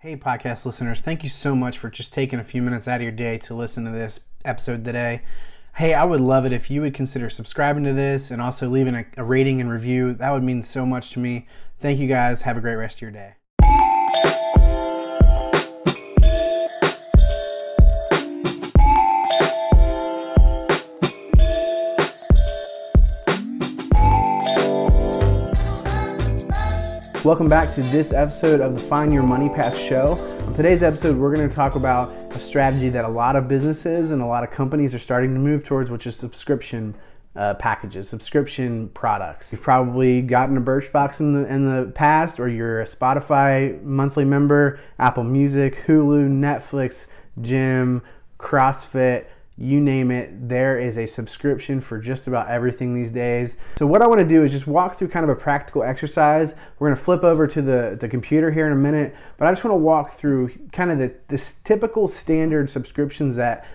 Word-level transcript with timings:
Hey, 0.00 0.16
podcast 0.16 0.64
listeners, 0.64 1.00
thank 1.00 1.24
you 1.24 1.28
so 1.28 1.56
much 1.56 1.76
for 1.76 1.90
just 1.90 2.12
taking 2.12 2.38
a 2.38 2.44
few 2.44 2.62
minutes 2.62 2.86
out 2.86 3.00
of 3.00 3.02
your 3.02 3.10
day 3.10 3.36
to 3.38 3.52
listen 3.52 3.84
to 3.84 3.90
this 3.90 4.20
episode 4.44 4.84
today. 4.84 5.22
Hey, 5.74 5.92
I 5.92 6.04
would 6.04 6.20
love 6.20 6.46
it 6.46 6.52
if 6.52 6.70
you 6.70 6.82
would 6.82 6.94
consider 6.94 7.28
subscribing 7.28 7.82
to 7.82 7.92
this 7.92 8.30
and 8.30 8.40
also 8.40 8.68
leaving 8.68 8.94
a, 8.94 9.06
a 9.16 9.24
rating 9.24 9.60
and 9.60 9.68
review. 9.68 10.14
That 10.14 10.30
would 10.30 10.44
mean 10.44 10.62
so 10.62 10.86
much 10.86 11.10
to 11.10 11.18
me. 11.18 11.48
Thank 11.80 11.98
you 11.98 12.06
guys. 12.06 12.42
Have 12.42 12.56
a 12.56 12.60
great 12.60 12.76
rest 12.76 12.98
of 12.98 13.02
your 13.02 13.10
day. 13.10 13.34
Welcome 27.28 27.50
back 27.50 27.68
to 27.72 27.82
this 27.82 28.14
episode 28.14 28.62
of 28.62 28.72
the 28.72 28.80
Find 28.80 29.12
Your 29.12 29.22
Money 29.22 29.50
Path 29.50 29.76
show. 29.76 30.12
On 30.46 30.54
today's 30.54 30.82
episode, 30.82 31.18
we're 31.18 31.34
going 31.34 31.46
to 31.46 31.54
talk 31.54 31.74
about 31.74 32.10
a 32.34 32.38
strategy 32.38 32.88
that 32.88 33.04
a 33.04 33.08
lot 33.08 33.36
of 33.36 33.46
businesses 33.48 34.12
and 34.12 34.22
a 34.22 34.24
lot 34.24 34.44
of 34.44 34.50
companies 34.50 34.94
are 34.94 34.98
starting 34.98 35.34
to 35.34 35.38
move 35.38 35.62
towards, 35.62 35.90
which 35.90 36.06
is 36.06 36.16
subscription 36.16 36.94
uh, 37.36 37.52
packages, 37.52 38.08
subscription 38.08 38.88
products. 38.94 39.52
You've 39.52 39.60
probably 39.60 40.22
gotten 40.22 40.56
a 40.56 40.62
Birchbox 40.62 41.20
in 41.20 41.34
the 41.34 41.46
in 41.52 41.66
the 41.66 41.92
past, 41.92 42.40
or 42.40 42.48
you're 42.48 42.80
a 42.80 42.86
Spotify 42.86 43.82
monthly 43.82 44.24
member, 44.24 44.80
Apple 44.98 45.24
Music, 45.24 45.84
Hulu, 45.86 46.30
Netflix, 46.30 47.08
Gym, 47.42 48.00
CrossFit 48.38 49.26
you 49.58 49.80
name 49.80 50.12
it, 50.12 50.48
there 50.48 50.78
is 50.78 50.96
a 50.96 51.06
subscription 51.06 51.80
for 51.80 51.98
just 51.98 52.28
about 52.28 52.48
everything 52.48 52.94
these 52.94 53.10
days. 53.10 53.56
So 53.76 53.86
what 53.86 54.02
I 54.02 54.06
want 54.06 54.20
to 54.20 54.26
do 54.26 54.44
is 54.44 54.52
just 54.52 54.68
walk 54.68 54.94
through 54.94 55.08
kind 55.08 55.24
of 55.24 55.30
a 55.30 55.34
practical 55.34 55.82
exercise. 55.82 56.54
We're 56.78 56.88
going 56.88 56.96
to 56.96 57.02
flip 57.02 57.24
over 57.24 57.46
to 57.48 57.60
the, 57.60 57.96
the 58.00 58.08
computer 58.08 58.52
here 58.52 58.66
in 58.66 58.72
a 58.72 58.76
minute, 58.76 59.16
but 59.36 59.48
I 59.48 59.50
just 59.52 59.64
want 59.64 59.72
to 59.72 59.78
walk 59.78 60.12
through 60.12 60.50
kind 60.70 60.92
of 60.92 60.98
the 60.98 61.14
this 61.26 61.54
typical 61.54 62.06
standard 62.06 62.70
subscriptions 62.70 63.34
that 63.36 63.66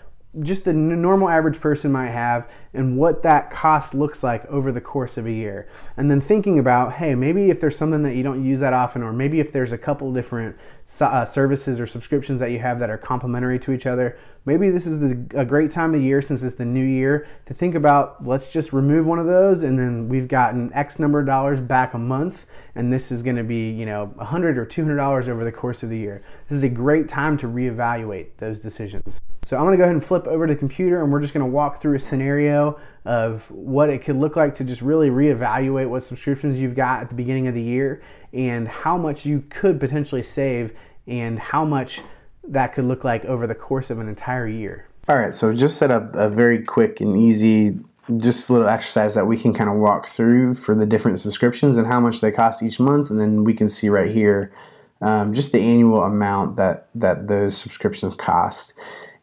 just 0.41 0.65
the 0.65 0.73
normal 0.73 1.29
average 1.29 1.59
person 1.59 1.91
might 1.91 2.09
have 2.09 2.49
and 2.73 2.97
what 2.97 3.21
that 3.21 3.51
cost 3.51 3.93
looks 3.93 4.23
like 4.23 4.43
over 4.45 4.71
the 4.71 4.81
course 4.81 5.15
of 5.15 5.27
a 5.27 5.31
year. 5.31 5.67
And 5.95 6.09
then 6.09 6.21
thinking 6.21 6.57
about, 6.57 6.93
hey, 6.93 7.13
maybe 7.13 7.51
if 7.51 7.61
there's 7.61 7.77
something 7.77 8.01
that 8.01 8.15
you 8.15 8.23
don't 8.23 8.43
use 8.43 8.59
that 8.59 8.73
often, 8.73 9.03
or 9.03 9.13
maybe 9.13 9.39
if 9.39 9.51
there's 9.51 9.71
a 9.71 9.77
couple 9.77 10.11
different 10.11 10.57
uh, 10.99 11.25
services 11.25 11.79
or 11.79 11.85
subscriptions 11.85 12.39
that 12.39 12.49
you 12.49 12.59
have 12.59 12.79
that 12.79 12.89
are 12.89 12.97
complementary 12.97 13.59
to 13.59 13.71
each 13.71 13.85
other, 13.85 14.17
maybe 14.45 14.69
this 14.69 14.85
is 14.85 14.99
the, 14.99 15.25
a 15.33 15.45
great 15.45 15.71
time 15.71 15.93
of 15.95 16.01
year 16.01 16.21
since 16.21 16.43
it's 16.43 16.55
the 16.55 16.65
new 16.65 16.83
year 16.83 17.27
to 17.45 17.53
think 17.53 17.75
about 17.75 18.25
let's 18.25 18.51
just 18.51 18.73
remove 18.73 19.05
one 19.05 19.19
of 19.19 19.25
those 19.25 19.63
and 19.63 19.77
then 19.77 20.09
we've 20.09 20.27
gotten 20.27 20.71
X 20.73 20.99
number 20.99 21.19
of 21.19 21.25
dollars 21.25 21.61
back 21.61 21.93
a 21.93 21.97
month 21.97 22.45
and 22.75 22.91
this 22.91 23.11
is 23.11 23.21
going 23.21 23.35
to 23.35 23.43
be, 23.43 23.69
you 23.69 23.85
know, 23.85 24.05
100 24.15 24.57
or 24.57 24.65
$200 24.65 25.29
over 25.29 25.43
the 25.43 25.51
course 25.51 25.83
of 25.83 25.89
the 25.89 25.97
year. 25.97 26.21
This 26.47 26.57
is 26.57 26.63
a 26.63 26.69
great 26.69 27.07
time 27.07 27.37
to 27.37 27.47
reevaluate 27.47 28.27
those 28.37 28.59
decisions. 28.59 29.21
So 29.43 29.57
I'm 29.57 29.63
going 29.63 29.73
to 29.73 29.77
go 29.77 29.83
ahead 29.83 29.95
and 29.95 30.03
flip 30.03 30.27
over 30.27 30.47
to 30.47 30.53
the 30.53 30.59
computer 30.59 31.01
and 31.01 31.11
we're 31.11 31.21
just 31.21 31.33
going 31.33 31.45
to 31.45 31.51
walk 31.51 31.81
through 31.81 31.95
a 31.95 31.99
scenario 31.99 32.79
of 33.05 33.49
what 33.51 33.89
it 33.89 34.01
could 34.01 34.15
look 34.15 34.35
like 34.35 34.55
to 34.55 34.63
just 34.63 34.81
really 34.81 35.09
reevaluate 35.09 35.89
what 35.89 36.01
subscriptions 36.03 36.59
you've 36.59 36.75
got 36.75 37.01
at 37.01 37.09
the 37.09 37.15
beginning 37.15 37.47
of 37.47 37.53
the 37.53 37.61
year 37.61 38.01
and 38.31 38.67
how 38.67 38.97
much 38.97 39.25
you 39.25 39.43
could 39.49 39.79
potentially 39.79 40.23
save 40.23 40.73
and 41.07 41.37
how 41.37 41.65
much 41.65 42.01
that 42.47 42.73
could 42.73 42.85
look 42.85 43.03
like 43.03 43.25
over 43.25 43.47
the 43.47 43.55
course 43.55 43.89
of 43.89 43.99
an 43.99 44.07
entire 44.07 44.47
year. 44.47 44.87
All 45.07 45.17
right, 45.17 45.35
so 45.35 45.53
just 45.53 45.77
set 45.77 45.91
up 45.91 46.15
a 46.15 46.29
very 46.29 46.63
quick 46.63 47.01
and 47.01 47.17
easy 47.17 47.79
just 48.17 48.49
little 48.49 48.67
exercise 48.67 49.15
that 49.15 49.27
we 49.27 49.37
can 49.37 49.53
kind 49.53 49.69
of 49.69 49.77
walk 49.77 50.07
through 50.07 50.53
for 50.53 50.75
the 50.75 50.85
different 50.85 51.19
subscriptions 51.19 51.77
and 51.77 51.87
how 51.87 52.01
much 52.01 52.19
they 52.19 52.31
cost 52.31 52.61
each 52.61 52.77
month 52.77 53.09
and 53.09 53.17
then 53.17 53.45
we 53.45 53.53
can 53.53 53.69
see 53.69 53.87
right 53.87 54.11
here 54.11 54.51
um, 54.99 55.31
just 55.31 55.53
the 55.53 55.59
annual 55.61 56.03
amount 56.03 56.57
that 56.57 56.89
that 56.93 57.29
those 57.29 57.55
subscriptions 57.55 58.13
cost 58.13 58.73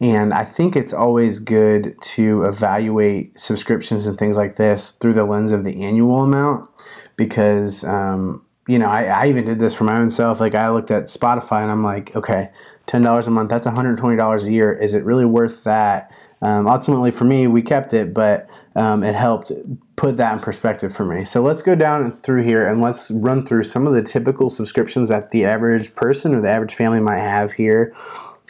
and 0.01 0.33
I 0.33 0.45
think 0.45 0.77
it's 0.77 0.95
always 0.95 1.39
good 1.39 2.01
to 2.01 2.45
evaluate 2.45 3.39
subscriptions 3.39 4.07
and 4.07 4.19
things 4.19 4.37
like 4.37 4.57
this 4.57 4.93
through 4.93 5.13
the 5.13 5.25
lens 5.25 5.53
of 5.53 5.65
the 5.65 5.83
annual 5.83 6.23
amount 6.23 6.71
because, 7.17 7.85
um, 7.85 8.47
you 8.69 8.79
know, 8.79 8.89
I, 8.89 9.05
I, 9.05 9.27
even 9.29 9.45
did 9.45 9.59
this 9.59 9.75
for 9.75 9.85
my 9.85 9.97
own 9.97 10.11
self. 10.11 10.39
Like 10.39 10.55
I 10.55 10.69
looked 10.69 10.91
at 10.91 11.05
Spotify 11.05 11.63
and 11.63 11.71
I'm 11.71 11.83
like, 11.83 12.15
okay, 12.15 12.51
$10 12.87 13.27
a 13.27 13.31
month, 13.31 13.49
that's 13.51 13.67
$120 13.67 14.45
a 14.45 14.53
year. 14.53 14.73
Is 14.73 14.95
it 14.95 15.05
really 15.05 15.25
worth 15.25 15.65
that? 15.65 16.13
Um, 16.43 16.67
ultimately, 16.67 17.11
for 17.11 17.25
me, 17.25 17.47
we 17.47 17.63
kept 17.63 17.93
it, 17.93 18.15
but 18.15 18.49
um, 18.75 19.03
it 19.03 19.15
helped 19.15 19.53
put 19.97 20.17
that 20.19 20.35
in 20.35 20.41
perspective 20.41 20.95
for 20.95 21.05
me. 21.05 21.25
So 21.25 21.43
let's 21.43 21.63
go 21.63 21.75
down 21.75 22.13
through 22.13 22.45
here 22.45 22.67
and 22.67 22.81
let's 22.81 23.11
run 23.11 23.45
through 23.45 23.65
some 23.65 23.87
of 23.87 23.93
the 23.93 24.03
typical 24.03 24.51
subscriptions 24.51 25.09
that 25.09 25.31
the 25.31 25.45
average 25.45 25.95
person 25.95 26.35
or 26.35 26.41
the 26.41 26.51
average 26.51 26.75
family 26.75 27.01
might 27.01 27.19
have 27.19 27.53
here. 27.53 27.95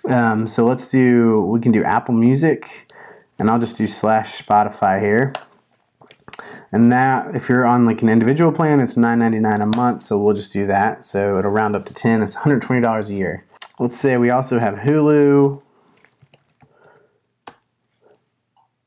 Um, 0.09 0.47
so 0.47 0.65
let's 0.65 0.91
do, 0.91 1.41
we 1.41 1.60
can 1.60 1.72
do 1.72 1.82
Apple 1.82 2.15
Music 2.15 2.92
and 3.38 3.50
I'll 3.50 3.59
just 3.59 3.77
do 3.77 3.87
slash 3.87 4.42
Spotify 4.42 5.00
here. 5.00 5.32
And 6.73 6.93
that, 6.93 7.35
if 7.35 7.49
you're 7.49 7.67
on 7.67 7.85
like 7.85 8.03
an 8.03 8.09
individual 8.09 8.53
plan, 8.53 8.81
it's 8.81 8.95
$9.99 8.95 9.63
a 9.63 9.77
month. 9.77 10.03
So 10.03 10.19
we'll 10.19 10.35
just 10.35 10.53
do 10.53 10.67
that. 10.67 11.05
So 11.05 11.39
it'll 11.39 11.51
round 11.51 11.75
up 11.75 11.85
to 11.87 11.95
10. 11.95 12.23
It's 12.23 12.37
$120 12.37 13.11
a 13.11 13.15
year. 13.15 13.45
Let's 13.79 13.99
say 13.99 14.17
we 14.17 14.31
also 14.31 14.59
have 14.59 14.77
Hulu, 14.77 15.63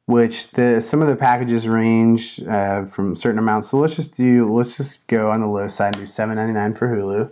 which 0.06 0.52
the 0.52 0.80
some 0.82 1.02
of 1.02 1.08
the 1.08 1.16
packages 1.16 1.68
range 1.68 2.42
uh, 2.44 2.86
from 2.86 3.16
certain 3.16 3.40
amounts. 3.40 3.70
So 3.70 3.80
let's 3.80 3.96
just 3.96 4.16
do, 4.16 4.54
let's 4.54 4.78
just 4.78 5.08
go 5.08 5.32
on 5.32 5.42
the 5.42 5.48
low 5.48 5.68
side 5.68 5.96
and 5.96 6.06
do 6.06 6.12
$7.99 6.12 6.78
for 6.78 6.88
Hulu 6.88 7.32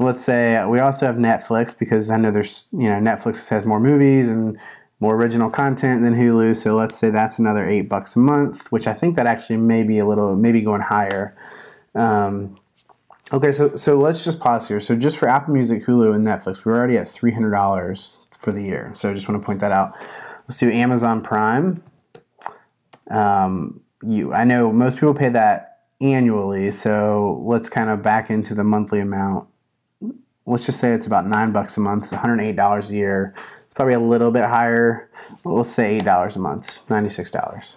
let's 0.00 0.22
say 0.22 0.64
we 0.66 0.78
also 0.78 1.06
have 1.06 1.16
Netflix 1.16 1.76
because 1.76 2.10
I 2.10 2.16
know 2.16 2.30
there's 2.30 2.68
you 2.72 2.88
know 2.88 2.96
Netflix 2.96 3.48
has 3.48 3.66
more 3.66 3.80
movies 3.80 4.30
and 4.30 4.58
more 5.00 5.14
original 5.14 5.50
content 5.50 6.02
than 6.02 6.14
Hulu. 6.14 6.56
So 6.56 6.74
let's 6.74 6.96
say 6.96 7.10
that's 7.10 7.38
another 7.38 7.66
eight 7.66 7.88
bucks 7.88 8.16
a 8.16 8.18
month, 8.18 8.70
which 8.72 8.86
I 8.86 8.94
think 8.94 9.16
that 9.16 9.26
actually 9.26 9.58
may 9.58 9.82
be 9.82 9.98
a 9.98 10.06
little 10.06 10.36
maybe 10.36 10.60
going 10.60 10.80
higher. 10.80 11.36
Um, 11.94 12.58
okay, 13.32 13.52
so 13.52 13.74
so 13.76 13.98
let's 13.98 14.24
just 14.24 14.40
pause 14.40 14.68
here. 14.68 14.80
So 14.80 14.96
just 14.96 15.16
for 15.16 15.28
Apple 15.28 15.54
Music, 15.54 15.84
Hulu, 15.84 16.14
and 16.14 16.26
Netflix, 16.26 16.64
we're 16.64 16.76
already 16.76 16.96
at 16.96 17.06
three 17.06 17.32
hundred 17.32 17.52
dollars 17.52 18.26
for 18.30 18.52
the 18.52 18.62
year. 18.62 18.92
So 18.94 19.10
I 19.10 19.14
just 19.14 19.28
want 19.28 19.40
to 19.40 19.46
point 19.46 19.60
that 19.60 19.72
out. 19.72 19.92
Let's 20.42 20.58
do 20.58 20.70
Amazon 20.70 21.22
Prime. 21.22 21.82
Um, 23.10 23.80
you, 24.02 24.32
I 24.32 24.44
know 24.44 24.72
most 24.72 24.94
people 24.94 25.14
pay 25.14 25.28
that 25.30 25.80
annually, 26.00 26.70
so 26.70 27.42
let's 27.44 27.68
kind 27.68 27.90
of 27.90 28.02
back 28.02 28.30
into 28.30 28.54
the 28.54 28.64
monthly 28.64 29.00
amount 29.00 29.48
let's 30.48 30.66
just 30.66 30.80
say 30.80 30.92
it's 30.92 31.06
about 31.06 31.26
nine 31.26 31.52
bucks 31.52 31.76
a 31.76 31.80
month, 31.80 32.04
it's 32.04 32.12
$108 32.12 32.90
a 32.90 32.94
year. 32.94 33.34
Probably 33.78 33.94
a 33.94 34.00
little 34.00 34.32
bit 34.32 34.44
higher. 34.46 35.08
let's 35.44 35.70
say 35.70 36.00
$8 36.00 36.34
a 36.34 36.38
month, 36.40 36.84
$96. 36.88 37.76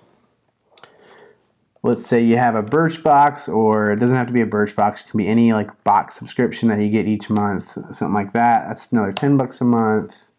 Let's 1.83 2.07
say 2.07 2.23
you 2.23 2.37
have 2.37 2.55
a 2.55 2.63
Birchbox, 2.63 3.47
or 3.47 3.91
it 3.91 3.99
doesn't 3.99 4.17
have 4.17 4.25
to 4.25 4.33
be 4.33 4.41
a 4.41 4.47
Birchbox. 4.47 5.01
It 5.01 5.09
can 5.11 5.19
be 5.19 5.27
any 5.27 5.53
like 5.53 5.83
box 5.83 6.15
subscription 6.15 6.69
that 6.69 6.81
you 6.81 6.89
get 6.89 7.05
each 7.05 7.29
month, 7.29 7.73
something 7.95 8.15
like 8.15 8.33
that. 8.33 8.67
That's 8.67 8.91
another 8.91 9.13
10 9.13 9.37
bucks 9.37 9.61
a 9.61 9.63
month. 9.63 10.31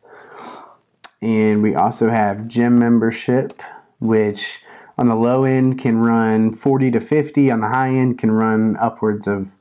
And 1.22 1.62
we 1.62 1.76
also 1.76 2.10
have 2.10 2.48
gym 2.48 2.76
membership, 2.76 3.52
which 4.00 4.62
on 4.98 5.06
the 5.06 5.14
low 5.14 5.44
end 5.44 5.78
can 5.78 6.00
run 6.00 6.52
40 6.52 6.90
to 6.90 6.98
50, 6.98 7.52
on 7.52 7.60
the 7.60 7.68
high 7.68 7.90
end 7.90 8.18
can 8.18 8.32
run 8.32 8.76
upwards 8.78 9.28
of 9.28 9.54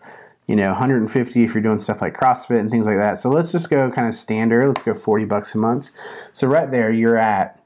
you 0.47 0.55
know 0.55 0.69
150 0.69 1.43
if 1.43 1.53
you're 1.53 1.63
doing 1.63 1.79
stuff 1.79 2.01
like 2.01 2.13
CrossFit 2.13 2.59
and 2.59 2.69
things 2.71 2.85
like 2.85 2.97
that. 2.97 3.17
So 3.17 3.29
let's 3.29 3.51
just 3.51 3.69
go 3.69 3.89
kind 3.91 4.07
of 4.07 4.15
standard. 4.15 4.67
Let's 4.67 4.83
go 4.83 4.93
40 4.93 5.25
bucks 5.25 5.55
a 5.55 5.57
month. 5.57 5.91
So 6.33 6.47
right 6.47 6.69
there, 6.69 6.91
you're 6.91 7.17
at 7.17 7.61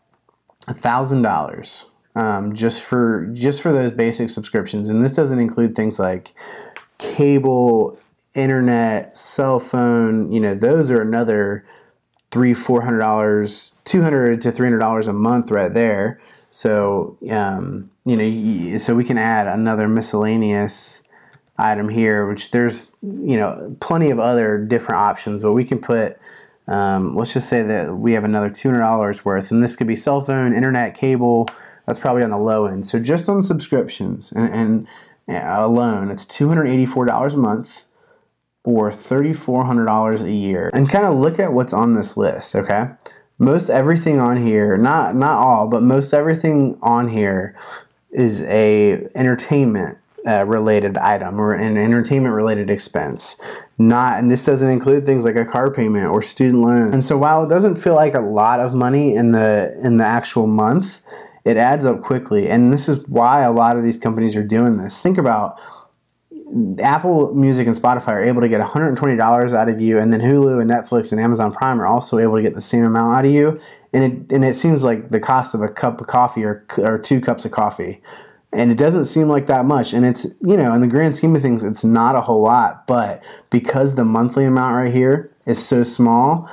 a 0.67 0.73
thousand 0.73 1.21
dollars 1.21 1.85
um, 2.15 2.53
just 2.53 2.81
for 2.81 3.27
just 3.33 3.61
for 3.61 3.73
those 3.73 3.91
basic 3.91 4.29
subscriptions, 4.29 4.89
and 4.89 5.03
this 5.03 5.13
doesn't 5.13 5.39
include 5.39 5.75
things 5.75 5.99
like 5.99 6.33
cable, 6.97 7.99
internet, 8.35 9.17
cell 9.17 9.59
phone. 9.59 10.31
You 10.31 10.39
know, 10.39 10.55
those 10.55 10.89
are 10.89 11.01
another 11.01 11.65
three, 12.31 12.53
four 12.53 12.81
hundred 12.81 12.99
dollars, 12.99 13.75
two 13.83 14.01
hundred 14.01 14.41
to 14.41 14.51
three 14.51 14.67
hundred 14.67 14.79
dollars 14.79 15.07
a 15.07 15.13
month 15.13 15.51
right 15.51 15.73
there. 15.73 16.19
So 16.51 17.17
um, 17.29 17.91
you 18.05 18.15
know, 18.15 18.77
so 18.77 18.95
we 18.95 19.03
can 19.03 19.17
add 19.17 19.47
another 19.47 19.87
miscellaneous 19.87 21.03
item 21.57 21.89
here, 21.89 22.27
which 22.27 22.51
there's 22.51 22.91
you 23.01 23.37
know 23.37 23.75
plenty 23.79 24.09
of 24.09 24.19
other 24.19 24.57
different 24.57 25.01
options, 25.01 25.43
but 25.43 25.53
we 25.53 25.63
can 25.63 25.79
put 25.79 26.17
um, 26.67 27.15
let's 27.15 27.33
just 27.33 27.47
say 27.47 27.61
that 27.61 27.95
we 27.95 28.13
have 28.13 28.23
another 28.23 28.49
$200 28.49 29.23
worth, 29.23 29.51
and 29.51 29.61
this 29.61 29.75
could 29.75 29.87
be 29.87 29.95
cell 29.95 30.21
phone, 30.21 30.53
internet, 30.53 30.95
cable. 30.95 31.47
That's 31.85 31.99
probably 31.99 32.23
on 32.23 32.31
the 32.31 32.37
low 32.39 32.65
end. 32.65 32.87
So 32.87 32.99
just 32.99 33.29
on 33.29 33.43
subscriptions 33.43 34.31
and, 34.31 34.51
and 34.51 34.87
alone, 35.27 36.09
it's 36.09 36.25
$284 36.25 37.33
a 37.33 37.37
month 37.37 37.85
or 38.63 38.89
$3,400 38.89 40.23
a 40.23 40.31
year. 40.31 40.71
And 40.73 40.89
kind 40.89 41.05
of 41.05 41.15
look 41.15 41.37
at 41.39 41.53
what's 41.53 41.73
on 41.73 41.93
this 41.93 42.17
list, 42.17 42.55
okay? 42.55 42.89
Most 43.37 43.69
everything 43.69 44.19
on 44.19 44.43
here, 44.43 44.77
not 44.77 45.13
not 45.13 45.37
all, 45.45 45.67
but 45.67 45.83
most 45.83 46.13
everything 46.13 46.79
on 46.81 47.09
here 47.09 47.55
is 48.11 48.41
a 48.43 49.07
entertainment 49.13 49.97
uh, 50.27 50.45
related 50.45 50.97
item 50.97 51.39
or 51.39 51.53
an 51.53 51.77
entertainment 51.77 52.33
related 52.33 52.69
expense. 52.69 53.39
Not, 53.77 54.19
and 54.19 54.31
this 54.31 54.45
doesn't 54.45 54.69
include 54.69 55.05
things 55.05 55.25
like 55.25 55.35
a 55.35 55.45
car 55.45 55.71
payment 55.71 56.05
or 56.07 56.21
student 56.21 56.61
loan. 56.61 56.93
And 56.93 57.03
so 57.03 57.17
while 57.17 57.43
it 57.43 57.49
doesn't 57.49 57.77
feel 57.77 57.95
like 57.95 58.13
a 58.13 58.21
lot 58.21 58.59
of 58.59 58.73
money 58.73 59.15
in 59.15 59.31
the 59.31 59.79
in 59.83 59.97
the 59.97 60.05
actual 60.05 60.47
month, 60.47 61.01
it 61.43 61.57
adds 61.57 61.85
up 61.85 62.01
quickly. 62.01 62.49
And 62.49 62.73
this 62.73 62.89
is 62.89 63.07
why 63.07 63.41
a 63.41 63.51
lot 63.51 63.77
of 63.77 63.83
these 63.83 63.97
companies 63.97 64.35
are 64.35 64.43
doing 64.43 64.77
this. 64.77 65.01
Think 65.01 65.17
about 65.17 65.59
Apple 66.79 67.33
Music 67.33 67.65
and 67.67 67.75
Spotify 67.75 68.09
are 68.09 68.23
able 68.23 68.41
to 68.41 68.49
get 68.49 68.61
$120 68.61 69.53
out 69.53 69.69
of 69.69 69.81
you, 69.81 69.97
and 69.97 70.13
then 70.13 70.21
Hulu 70.21 70.61
and 70.61 70.69
Netflix 70.69 71.11
and 71.11 71.19
Amazon 71.19 71.51
Prime 71.51 71.81
are 71.81 71.87
also 71.87 72.19
able 72.19 72.35
to 72.35 72.41
get 72.41 72.53
the 72.53 72.61
same 72.61 72.83
amount 72.83 73.17
out 73.17 73.25
of 73.25 73.31
you. 73.31 73.59
And 73.93 74.03
it, 74.03 74.33
and 74.33 74.45
it 74.45 74.55
seems 74.55 74.83
like 74.83 75.09
the 75.09 75.19
cost 75.19 75.55
of 75.55 75.61
a 75.61 75.67
cup 75.67 76.01
of 76.01 76.07
coffee 76.07 76.43
or, 76.43 76.65
or 76.77 76.97
two 76.97 77.19
cups 77.19 77.45
of 77.45 77.51
coffee. 77.51 78.01
And 78.55 78.71
it 78.71 78.77
doesn't 78.77 79.05
seem 79.05 79.27
like 79.27 79.47
that 79.47 79.65
much. 79.65 79.93
And 79.93 80.05
it's, 80.05 80.25
you 80.41 80.55
know, 80.55 80.73
in 80.73 80.81
the 80.81 80.87
grand 80.87 81.15
scheme 81.15 81.35
of 81.35 81.41
things, 81.41 81.63
it's 81.63 81.83
not 81.83 82.15
a 82.15 82.21
whole 82.21 82.41
lot. 82.41 82.87
But 82.87 83.23
because 83.49 83.95
the 83.95 84.05
monthly 84.05 84.45
amount 84.45 84.75
right 84.75 84.93
here 84.93 85.31
is 85.45 85.63
so 85.63 85.83
small, 85.83 86.49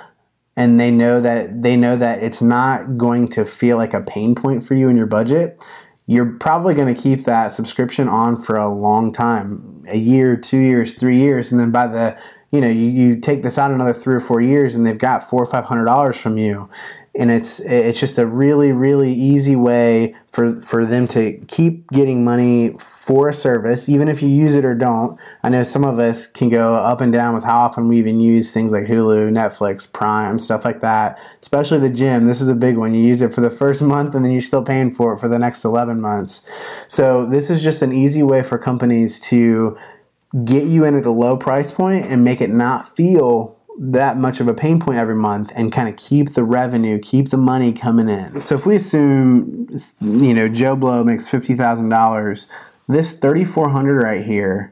and 0.56 0.78
they 0.78 0.90
know 0.90 1.20
that 1.20 1.62
they 1.62 1.76
know 1.76 1.96
that 1.96 2.22
it's 2.22 2.43
not 2.43 2.99
going 2.99 3.28
to 3.28 3.44
feel 3.44 3.76
like 3.76 3.94
a 3.94 4.00
pain 4.00 4.34
point 4.34 4.64
for 4.64 4.75
you 4.75 4.88
in 4.88 4.96
your 4.96 5.06
budget 5.06 5.62
you're 6.06 6.32
probably 6.32 6.75
going 6.75 6.93
to 6.93 7.00
keep 7.00 7.25
that 7.25 7.49
subscription 7.49 8.08
on 8.08 8.38
for 8.38 8.56
a 8.56 8.72
long 8.72 9.12
time 9.12 9.84
a 9.88 9.96
year 9.96 10.37
two 10.37 10.58
years 10.58 10.94
three 10.94 11.19
years 11.19 11.50
and 11.50 11.60
then 11.60 11.70
by 11.70 11.87
the 11.87 12.19
you 12.52 12.60
know 12.60 12.69
you, 12.69 12.88
you 12.90 13.16
take 13.19 13.43
this 13.43 13.58
out 13.58 13.70
another 13.70 13.94
three 13.94 14.14
or 14.14 14.20
four 14.20 14.40
years 14.40 14.76
and 14.76 14.87
they've 14.87 14.99
got 14.99 15.22
four 15.22 15.43
or 15.43 15.46
five 15.46 15.64
hundred 15.64 15.87
dollars 15.87 16.20
from 16.20 16.37
you. 16.38 16.69
And 17.14 17.31
it's 17.31 17.60
it's 17.60 18.00
just 18.00 18.19
a 18.19 18.26
really 18.26 18.72
really 18.72 19.12
easy 19.12 19.56
way 19.56 20.14
for 20.32 20.60
for 20.60 20.87
them 20.87 21.08
to 21.08 21.38
keep 21.49 21.88
getting 21.88 22.25
money 22.25 22.76
for 22.78 23.28
a 23.28 23.34
service 23.34 23.88
even 23.88 24.08
if 24.08 24.22
you 24.22 24.28
use 24.28 24.54
it 24.54 24.64
or 24.64 24.75
don't. 24.75 25.19
I 25.43 25.49
know 25.49 25.62
some 25.62 25.84
of 25.84 25.99
us 25.99 26.26
can 26.26 26.49
go 26.49 26.75
up 26.75 27.00
and 27.00 27.12
down 27.12 27.34
with 27.34 27.44
how 27.44 27.58
often 27.58 27.88
we 27.88 27.99
even 27.99 28.20
use 28.20 28.52
things 28.52 28.72
like 28.72 28.84
hulu 28.84 29.31
netflix 29.31 29.90
prime 29.90 30.38
stuff 30.38 30.64
like 30.64 30.81
that 30.81 31.19
especially 31.43 31.78
the 31.78 31.94
gym. 31.94 32.26
This 32.26 32.40
is 32.40 32.49
a 32.49 32.54
big 32.54 32.78
one. 32.78 32.94
You 32.94 33.02
use 33.02 33.20
it 33.20 33.34
for 33.34 33.43
the 33.43 33.50
first 33.50 33.82
month 33.82 34.14
and 34.14 34.25
then 34.25 34.32
you're 34.32 34.40
still 34.40 34.64
paying 34.64 34.94
for 34.94 35.12
it 35.12 35.19
for 35.19 35.28
the 35.28 35.38
next 35.38 35.64
11 35.64 36.00
months. 36.00 36.43
So 36.88 37.26
this 37.26 37.50
is 37.50 37.62
just 37.62 37.82
an 37.82 37.93
easy 37.93 38.22
way 38.22 38.43
for 38.43 38.56
companies 38.56 39.20
to 39.22 39.76
get 40.44 40.64
you 40.64 40.84
in 40.84 40.99
at 40.99 41.05
a 41.05 41.11
low 41.11 41.37
price 41.37 41.70
point 41.70 42.06
and 42.06 42.25
make 42.25 42.40
it 42.40 42.50
not 42.50 42.88
feel 42.88 43.58
that 43.79 44.17
much 44.17 44.40
of 44.40 44.49
a 44.49 44.55
pain 44.55 44.79
point 44.81 44.99
every 44.99 45.14
month 45.14 45.50
and 45.56 45.73
kind 45.73 45.88
of 45.88 45.96
keep 45.96 46.31
the 46.31 46.44
revenue, 46.44 46.99
keep 46.99 47.31
the 47.31 47.37
money 47.37 47.73
coming 47.73 48.08
in. 48.08 48.38
So 48.38 48.55
if 48.55 48.67
we 48.67 48.76
assume, 48.76 49.69
you 50.00 50.34
know, 50.34 50.49
Joe 50.49 50.76
Blow 50.76 51.05
makes 51.05 51.29
fifty 51.29 51.55
thousand 51.55 51.88
dollars, 51.88 52.50
this 52.88 53.12
thirty 53.12 53.44
four 53.44 53.70
hundred 53.70 54.02
right 54.02 54.25
here 54.25 54.72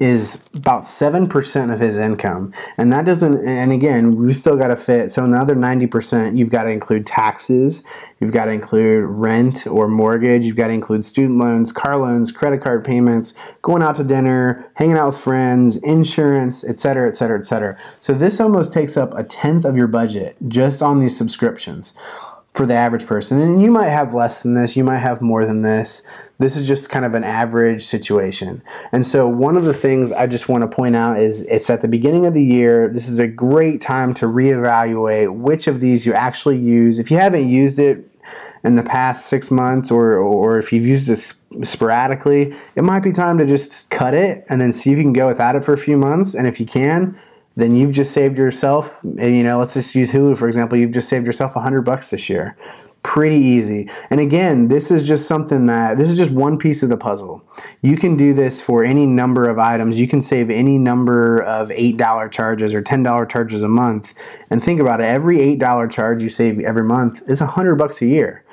is 0.00 0.42
about 0.56 0.82
7% 0.82 1.72
of 1.72 1.78
his 1.78 1.96
income. 1.96 2.52
And 2.76 2.92
that 2.92 3.06
doesn't, 3.06 3.46
and 3.46 3.70
again, 3.70 4.16
we 4.16 4.32
still 4.32 4.56
got 4.56 4.68
to 4.68 4.76
fit. 4.76 5.12
So 5.12 5.22
another 5.22 5.54
90%, 5.54 6.36
you've 6.36 6.50
got 6.50 6.64
to 6.64 6.70
include 6.70 7.06
taxes, 7.06 7.84
you've 8.18 8.32
got 8.32 8.46
to 8.46 8.50
include 8.50 9.04
rent 9.04 9.64
or 9.64 9.86
mortgage, 9.86 10.44
you've 10.44 10.56
got 10.56 10.68
to 10.68 10.72
include 10.72 11.04
student 11.04 11.38
loans, 11.38 11.70
car 11.70 11.96
loans, 11.96 12.32
credit 12.32 12.60
card 12.60 12.84
payments, 12.84 13.32
going 13.62 13.82
out 13.82 13.94
to 13.94 14.04
dinner, 14.04 14.68
hanging 14.74 14.96
out 14.96 15.06
with 15.06 15.18
friends, 15.18 15.76
insurance, 15.76 16.64
et 16.64 16.80
cetera, 16.80 17.08
et 17.08 17.14
cetera, 17.14 17.38
et 17.38 17.44
cetera. 17.44 17.78
So 18.00 18.12
this 18.12 18.40
almost 18.40 18.72
takes 18.72 18.96
up 18.96 19.16
a 19.16 19.22
tenth 19.22 19.64
of 19.64 19.76
your 19.76 19.86
budget 19.86 20.36
just 20.48 20.82
on 20.82 20.98
these 20.98 21.16
subscriptions 21.16 21.94
for 22.52 22.66
the 22.66 22.74
average 22.74 23.06
person. 23.06 23.40
And 23.40 23.62
you 23.62 23.70
might 23.70 23.88
have 23.88 24.12
less 24.12 24.42
than 24.42 24.54
this, 24.54 24.76
you 24.76 24.84
might 24.84 24.98
have 24.98 25.22
more 25.22 25.46
than 25.46 25.62
this. 25.62 26.02
This 26.38 26.56
is 26.56 26.68
just 26.68 26.90
kind 26.90 27.04
of 27.04 27.14
an 27.14 27.24
average 27.24 27.82
situation. 27.82 28.62
And 28.90 29.06
so, 29.06 29.28
one 29.28 29.56
of 29.56 29.64
the 29.64 29.74
things 29.74 30.12
I 30.12 30.26
just 30.26 30.48
want 30.48 30.62
to 30.62 30.74
point 30.74 30.96
out 30.96 31.18
is 31.18 31.42
it's 31.42 31.70
at 31.70 31.80
the 31.80 31.88
beginning 31.88 32.26
of 32.26 32.34
the 32.34 32.44
year. 32.44 32.88
This 32.88 33.08
is 33.08 33.18
a 33.18 33.28
great 33.28 33.80
time 33.80 34.12
to 34.14 34.26
reevaluate 34.26 35.34
which 35.34 35.66
of 35.66 35.80
these 35.80 36.04
you 36.04 36.12
actually 36.12 36.58
use. 36.58 36.98
If 36.98 37.10
you 37.10 37.16
haven't 37.16 37.48
used 37.48 37.78
it, 37.78 38.08
in 38.64 38.76
the 38.76 38.82
past 38.82 39.26
six 39.26 39.50
months 39.50 39.90
or, 39.90 40.16
or 40.16 40.58
if 40.58 40.72
you've 40.72 40.86
used 40.86 41.08
this 41.08 41.40
sporadically, 41.64 42.54
it 42.76 42.84
might 42.84 43.02
be 43.02 43.10
time 43.10 43.38
to 43.38 43.44
just 43.44 43.90
cut 43.90 44.14
it 44.14 44.44
and 44.48 44.60
then 44.60 44.72
see 44.72 44.92
if 44.92 44.98
you 44.98 45.04
can 45.04 45.12
go 45.12 45.26
without 45.26 45.56
it 45.56 45.64
for 45.64 45.72
a 45.72 45.78
few 45.78 45.96
months. 45.96 46.34
And 46.34 46.46
if 46.46 46.60
you 46.60 46.66
can, 46.66 47.18
then 47.54 47.76
you've 47.76 47.92
just 47.92 48.12
saved 48.12 48.38
yourself, 48.38 49.00
you 49.02 49.42
know, 49.42 49.58
let's 49.58 49.74
just 49.74 49.94
use 49.94 50.10
Hulu 50.10 50.36
for 50.36 50.46
example, 50.46 50.78
you've 50.78 50.92
just 50.92 51.08
saved 51.08 51.26
yourself 51.26 51.56
a 51.56 51.60
hundred 51.60 51.82
bucks 51.82 52.10
this 52.10 52.28
year. 52.28 52.56
Pretty 53.02 53.36
easy. 53.36 53.90
And 54.10 54.20
again, 54.20 54.68
this 54.68 54.90
is 54.90 55.02
just 55.02 55.26
something 55.26 55.66
that, 55.66 55.98
this 55.98 56.08
is 56.08 56.16
just 56.16 56.30
one 56.30 56.56
piece 56.56 56.84
of 56.84 56.88
the 56.88 56.96
puzzle. 56.96 57.44
You 57.80 57.96
can 57.96 58.16
do 58.16 58.32
this 58.32 58.60
for 58.60 58.84
any 58.84 59.06
number 59.06 59.48
of 59.48 59.58
items. 59.58 59.98
You 59.98 60.06
can 60.06 60.22
save 60.22 60.50
any 60.50 60.78
number 60.78 61.40
of 61.42 61.70
$8 61.70 62.30
charges 62.30 62.72
or 62.74 62.80
$10 62.80 63.28
charges 63.28 63.64
a 63.64 63.68
month. 63.68 64.14
And 64.50 64.62
think 64.62 64.80
about 64.80 65.00
it, 65.00 65.04
every 65.04 65.38
$8 65.38 65.90
charge 65.90 66.22
you 66.22 66.28
save 66.28 66.60
every 66.60 66.84
month 66.84 67.22
is 67.26 67.40
a 67.40 67.46
hundred 67.46 67.74
bucks 67.74 68.00
a 68.02 68.06
year 68.06 68.44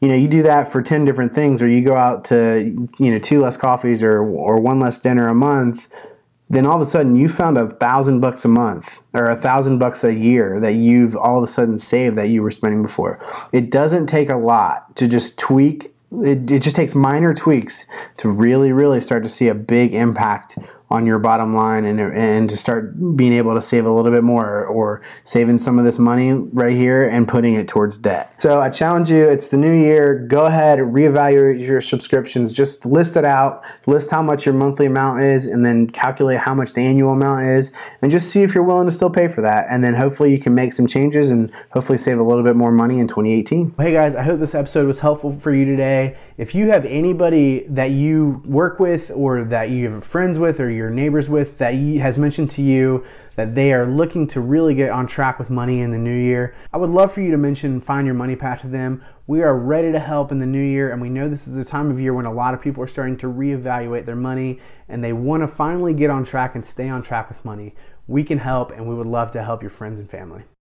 you 0.00 0.08
know 0.08 0.14
you 0.14 0.28
do 0.28 0.42
that 0.42 0.70
for 0.70 0.80
10 0.80 1.04
different 1.04 1.34
things 1.34 1.60
or 1.60 1.68
you 1.68 1.82
go 1.82 1.96
out 1.96 2.24
to 2.24 2.88
you 2.98 3.10
know 3.10 3.18
two 3.18 3.40
less 3.40 3.56
coffees 3.56 4.02
or 4.02 4.20
or 4.20 4.58
one 4.58 4.78
less 4.78 4.98
dinner 4.98 5.28
a 5.28 5.34
month 5.34 5.88
then 6.50 6.66
all 6.66 6.76
of 6.76 6.82
a 6.82 6.86
sudden 6.86 7.16
you 7.16 7.28
found 7.28 7.58
a 7.58 7.68
thousand 7.68 8.20
bucks 8.20 8.44
a 8.44 8.48
month 8.48 9.00
or 9.12 9.28
a 9.28 9.36
thousand 9.36 9.78
bucks 9.78 10.02
a 10.04 10.14
year 10.14 10.58
that 10.60 10.74
you've 10.74 11.16
all 11.16 11.38
of 11.38 11.44
a 11.44 11.46
sudden 11.46 11.78
saved 11.78 12.16
that 12.16 12.28
you 12.28 12.42
were 12.42 12.50
spending 12.50 12.82
before. 12.82 13.20
It 13.52 13.70
doesn't 13.70 14.06
take 14.06 14.30
a 14.30 14.36
lot 14.36 14.96
to 14.96 15.08
just 15.08 15.38
tweak. 15.38 15.94
It, 16.10 16.50
it 16.50 16.62
just 16.62 16.74
takes 16.74 16.94
minor 16.94 17.34
tweaks 17.34 17.86
to 18.18 18.30
really, 18.30 18.72
really 18.72 19.00
start 19.00 19.22
to 19.24 19.28
see 19.28 19.48
a 19.48 19.54
big 19.54 19.92
impact 19.92 20.56
on 20.90 21.06
your 21.06 21.18
bottom 21.18 21.54
line 21.54 21.84
and, 21.84 22.00
and 22.00 22.48
to 22.48 22.56
start 22.56 22.94
being 23.16 23.32
able 23.32 23.54
to 23.54 23.60
save 23.60 23.84
a 23.84 23.90
little 23.90 24.10
bit 24.10 24.24
more 24.24 24.64
or 24.64 25.02
saving 25.24 25.58
some 25.58 25.78
of 25.78 25.84
this 25.84 25.98
money 25.98 26.32
right 26.32 26.74
here 26.74 27.06
and 27.06 27.28
putting 27.28 27.54
it 27.54 27.68
towards 27.68 27.98
debt. 27.98 28.34
So 28.40 28.60
I 28.60 28.70
challenge 28.70 29.10
you, 29.10 29.28
it's 29.28 29.48
the 29.48 29.58
new 29.58 29.72
year. 29.72 30.18
Go 30.18 30.46
ahead, 30.46 30.78
reevaluate 30.78 31.64
your 31.64 31.80
subscriptions. 31.80 32.52
Just 32.52 32.86
list 32.86 33.16
it 33.16 33.24
out, 33.24 33.62
list 33.86 34.10
how 34.10 34.22
much 34.22 34.46
your 34.46 34.54
monthly 34.54 34.86
amount 34.86 35.20
is, 35.20 35.46
and 35.46 35.64
then 35.64 35.88
calculate 35.88 36.38
how 36.38 36.54
much 36.54 36.72
the 36.72 36.80
annual 36.80 37.12
amount 37.12 37.42
is, 37.42 37.70
and 38.00 38.10
just 38.10 38.30
see 38.30 38.42
if 38.42 38.54
you're 38.54 38.64
willing 38.64 38.86
to 38.86 38.92
still 38.92 39.10
pay 39.10 39.28
for 39.28 39.42
that. 39.42 39.66
And 39.68 39.84
then 39.84 39.94
hopefully 39.94 40.32
you 40.32 40.38
can 40.38 40.54
make 40.54 40.72
some 40.72 40.86
changes 40.86 41.30
and 41.30 41.52
hopefully 41.72 41.98
save 41.98 42.18
a 42.18 42.22
little 42.22 42.42
bit 42.42 42.56
more 42.56 42.72
money 42.72 42.98
in 42.98 43.08
2018. 43.08 43.74
Hey 43.78 43.92
guys, 43.92 44.14
I 44.14 44.22
hope 44.22 44.40
this 44.40 44.54
episode 44.54 44.86
was 44.86 45.00
helpful 45.00 45.32
for 45.32 45.52
you 45.52 45.64
today. 45.64 46.16
If 46.38 46.54
you 46.54 46.68
have 46.70 46.84
anybody 46.86 47.66
that 47.68 47.90
you 47.90 48.42
work 48.46 48.80
with 48.80 49.10
or 49.14 49.44
that 49.44 49.70
you 49.70 49.90
have 49.90 50.04
friends 50.04 50.38
with 50.38 50.60
or 50.60 50.70
your 50.78 50.88
neighbors 50.88 51.28
with 51.28 51.58
that 51.58 51.74
has 51.74 52.16
mentioned 52.16 52.50
to 52.52 52.62
you 52.62 53.04
that 53.36 53.54
they 53.54 53.72
are 53.72 53.84
looking 53.84 54.26
to 54.28 54.40
really 54.40 54.74
get 54.74 54.90
on 54.90 55.06
track 55.06 55.38
with 55.38 55.50
money 55.50 55.80
in 55.80 55.90
the 55.90 55.98
new 55.98 56.16
year, 56.16 56.54
I 56.72 56.78
would 56.78 56.88
love 56.88 57.12
for 57.12 57.20
you 57.20 57.30
to 57.30 57.36
mention 57.36 57.80
Find 57.80 58.06
Your 58.06 58.14
Money 58.14 58.34
Path 58.34 58.62
to 58.62 58.68
them. 58.68 59.04
We 59.26 59.42
are 59.42 59.58
ready 59.58 59.92
to 59.92 59.98
help 59.98 60.32
in 60.32 60.38
the 60.38 60.46
new 60.46 60.62
year, 60.62 60.90
and 60.90 61.02
we 61.02 61.10
know 61.10 61.28
this 61.28 61.46
is 61.46 61.58
a 61.58 61.64
time 61.64 61.90
of 61.90 62.00
year 62.00 62.14
when 62.14 62.24
a 62.24 62.32
lot 62.32 62.54
of 62.54 62.62
people 62.62 62.82
are 62.82 62.88
starting 62.88 63.18
to 63.18 63.26
reevaluate 63.26 64.06
their 64.06 64.16
money 64.16 64.60
and 64.88 65.04
they 65.04 65.12
want 65.12 65.42
to 65.42 65.48
finally 65.48 65.92
get 65.92 66.08
on 66.08 66.24
track 66.24 66.54
and 66.54 66.64
stay 66.64 66.88
on 66.88 67.02
track 67.02 67.28
with 67.28 67.44
money. 67.44 67.74
We 68.06 68.24
can 68.24 68.38
help, 68.38 68.72
and 68.72 68.88
we 68.88 68.94
would 68.94 69.06
love 69.06 69.32
to 69.32 69.42
help 69.42 69.62
your 69.62 69.70
friends 69.70 70.00
and 70.00 70.08
family. 70.08 70.44